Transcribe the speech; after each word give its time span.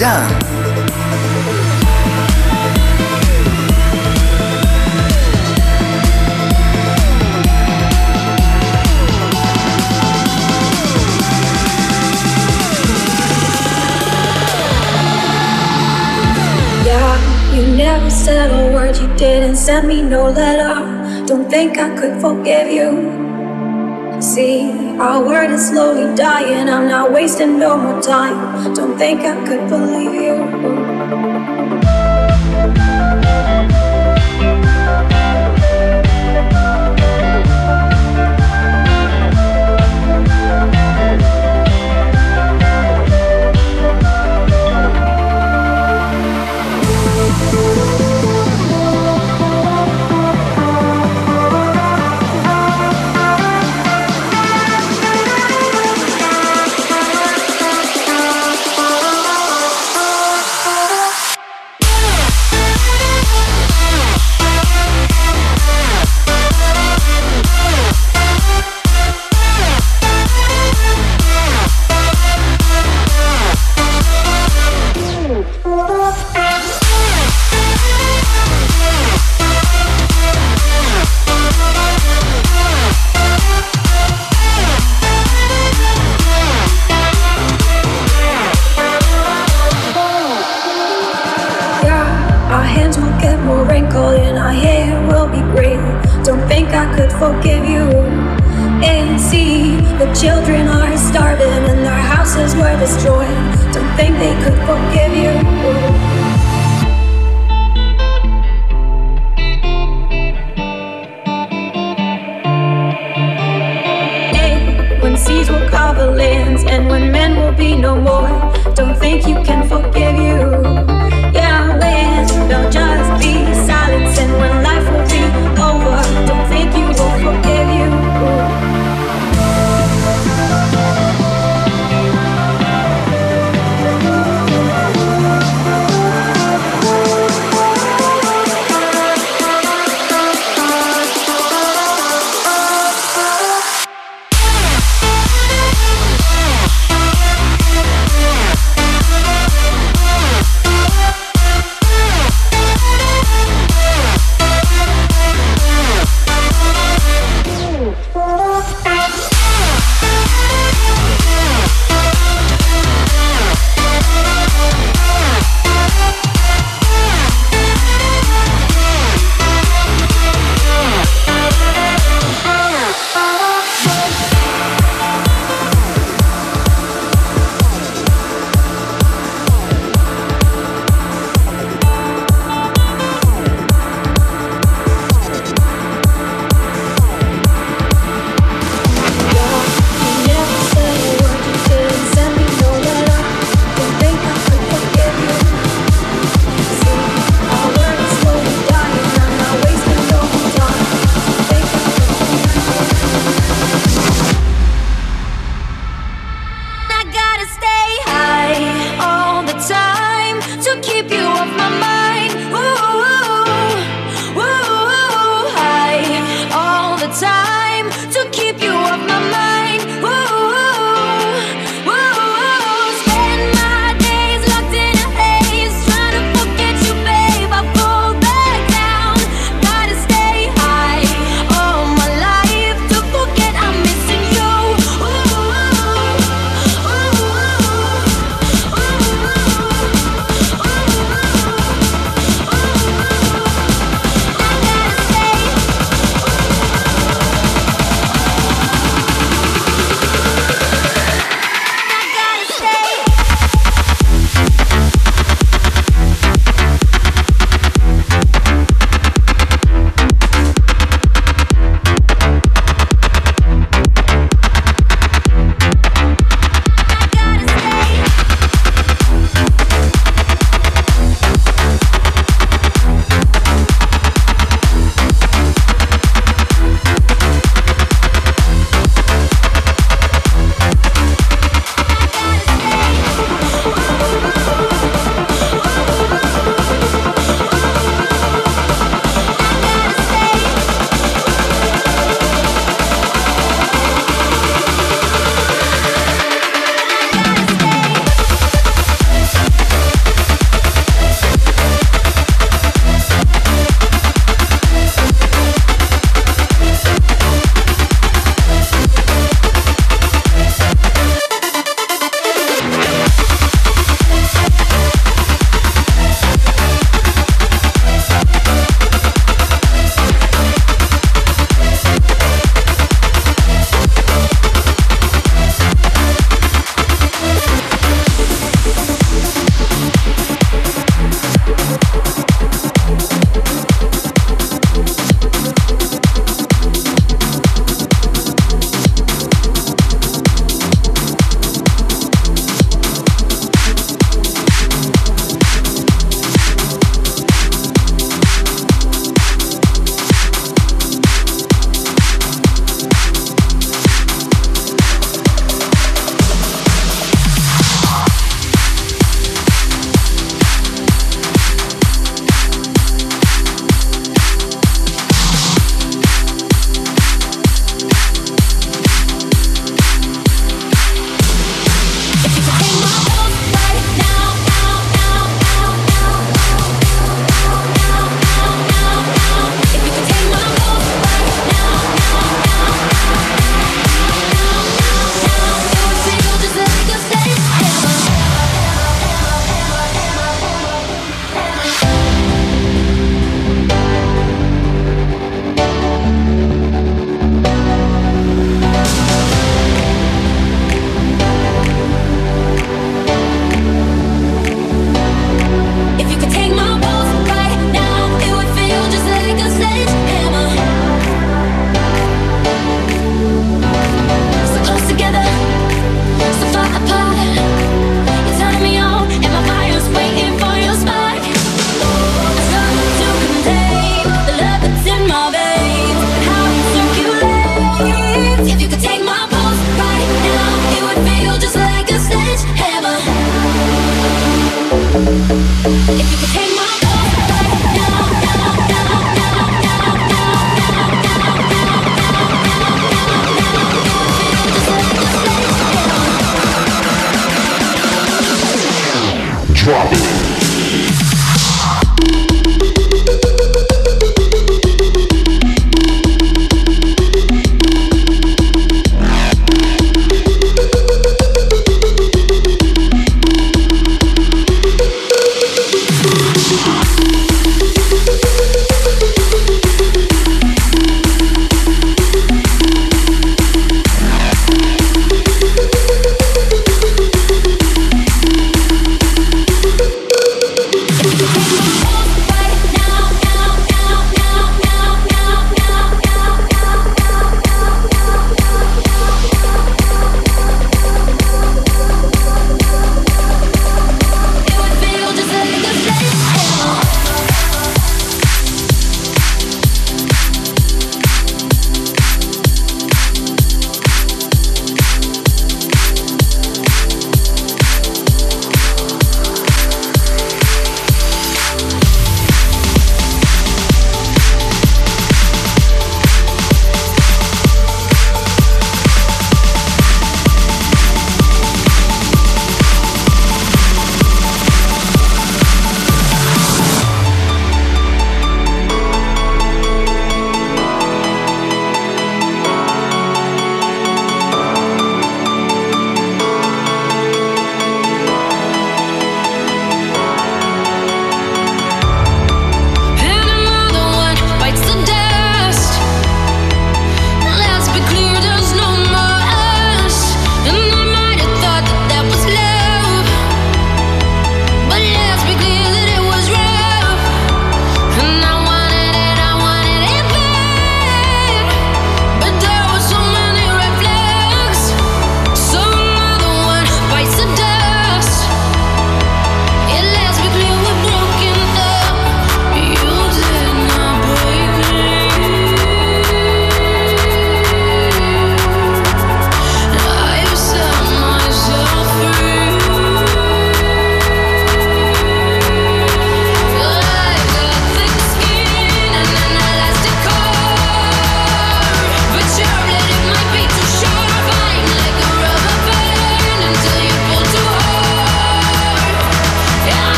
done. 0.00 0.50
never 17.76 18.10
said 18.10 18.50
a 18.50 18.74
word, 18.74 18.96
you 18.96 19.06
didn't 19.16 19.56
send 19.56 19.86
me 19.88 20.02
no 20.02 20.30
letter. 20.30 21.26
Don't 21.26 21.48
think 21.48 21.78
I 21.78 21.94
could 21.98 22.20
forgive 22.20 22.70
you. 22.70 22.90
See, 24.20 24.79
our 25.00 25.24
word 25.24 25.50
is 25.50 25.66
slowly 25.68 26.14
dying. 26.14 26.68
I'm 26.68 26.86
not 26.86 27.10
wasting 27.10 27.58
no 27.58 27.74
more 27.78 28.02
time. 28.02 28.74
Don't 28.74 28.98
think 28.98 29.20
I 29.22 29.34
could 29.46 29.66
believe 29.70 30.12
you. 30.12 30.79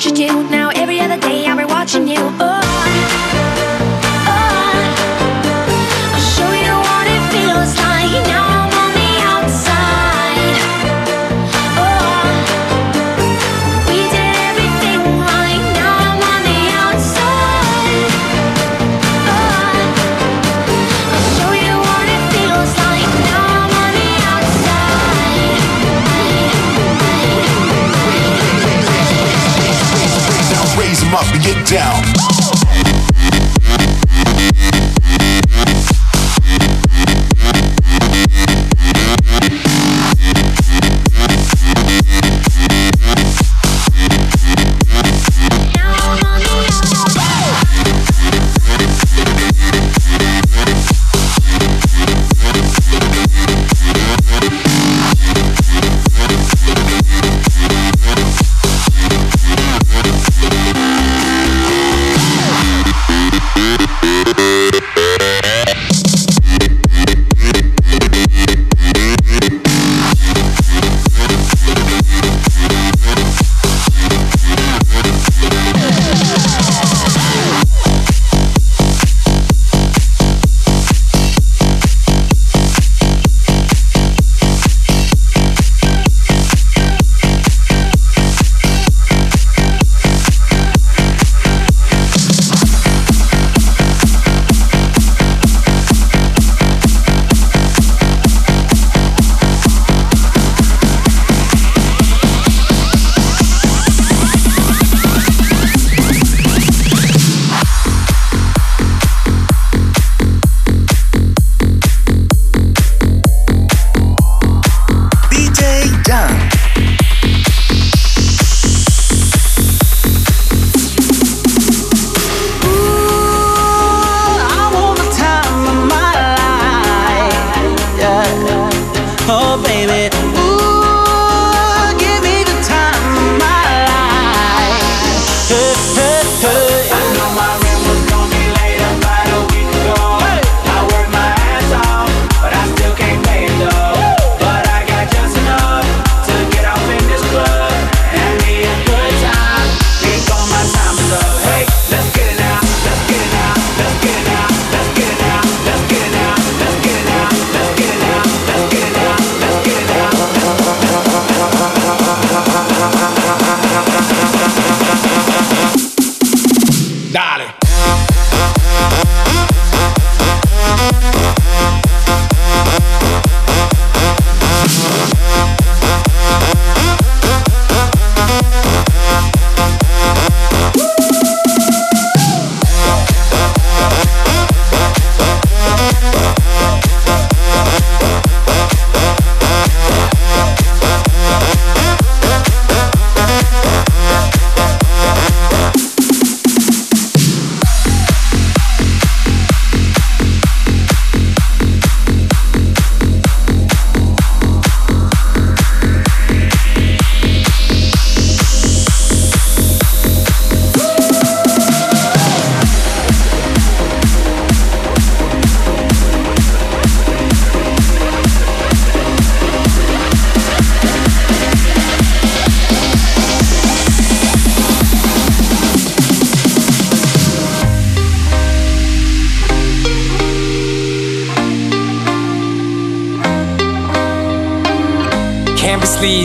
what 0.00 0.18
you 0.18 0.28
do. 0.28 0.48
Now 0.48 0.70
every 0.70 0.98
other 0.98 1.18
day 1.18 1.44
I'm 1.44 1.58
rewatching 1.58 2.08
you. 2.08 2.16
Oh. 2.40 2.59
get 31.42 31.66
down. 31.66 32.09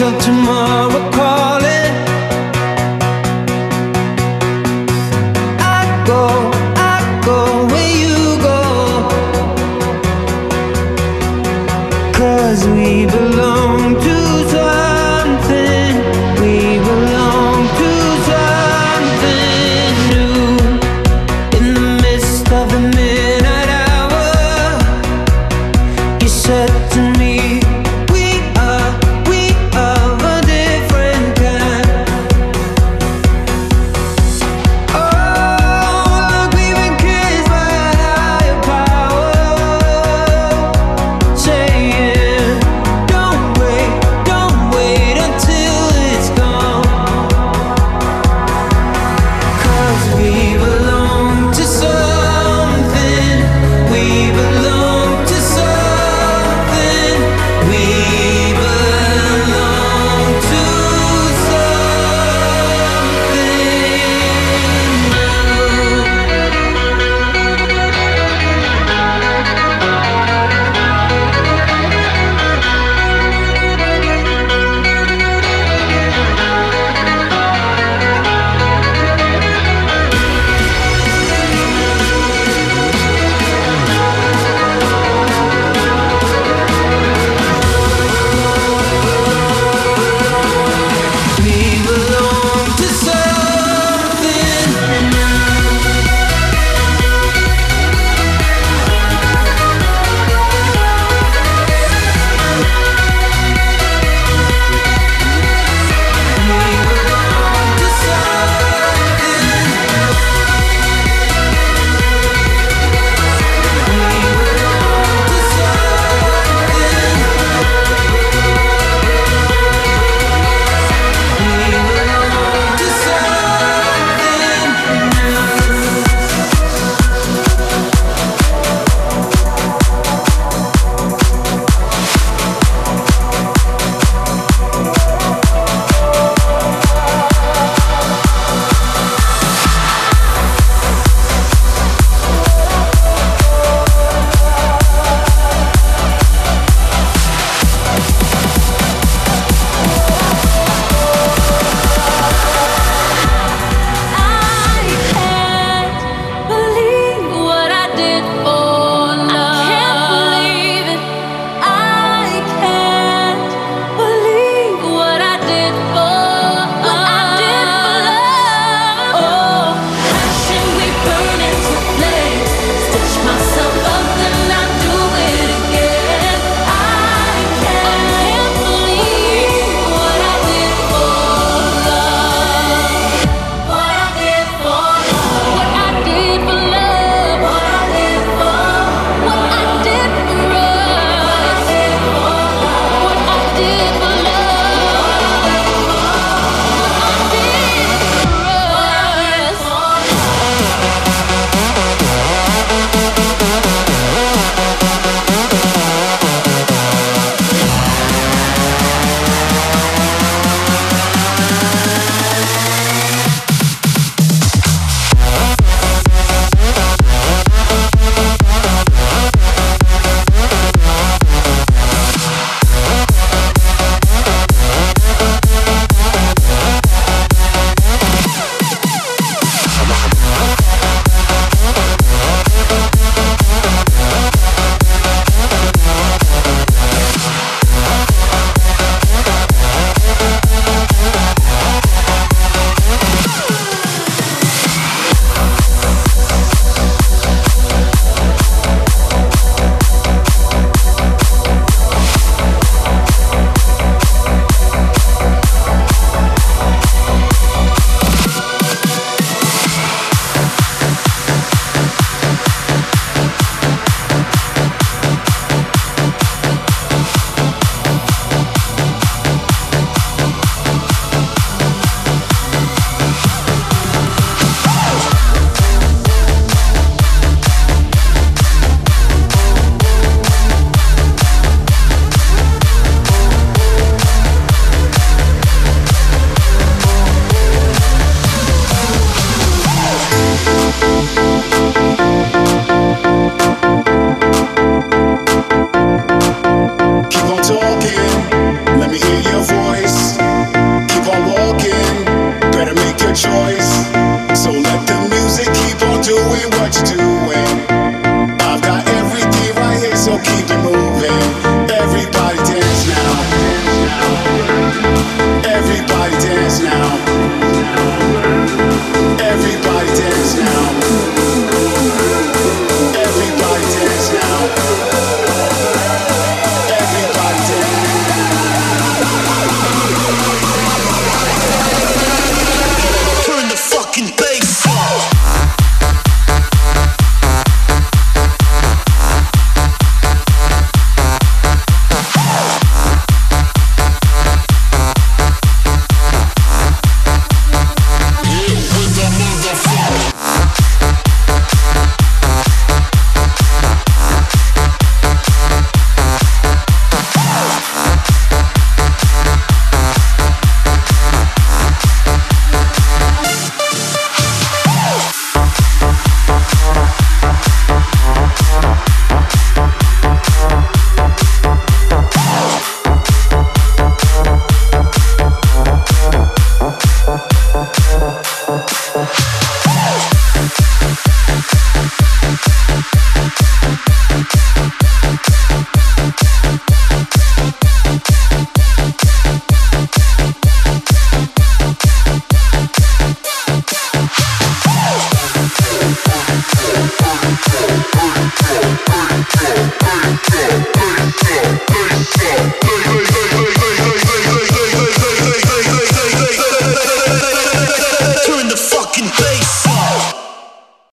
Cause 0.00 0.28
we 0.30 1.09